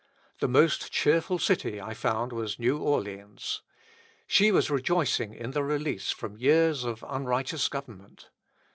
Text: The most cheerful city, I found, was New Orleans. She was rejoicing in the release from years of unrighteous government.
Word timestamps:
The 0.39 0.47
most 0.47 0.91
cheerful 0.91 1.37
city, 1.37 1.79
I 1.79 1.93
found, 1.93 2.33
was 2.33 2.57
New 2.57 2.79
Orleans. 2.79 3.61
She 4.25 4.51
was 4.51 4.71
rejoicing 4.71 5.35
in 5.35 5.51
the 5.51 5.61
release 5.63 6.09
from 6.09 6.37
years 6.39 6.83
of 6.83 7.05
unrighteous 7.07 7.67
government. 7.69 8.31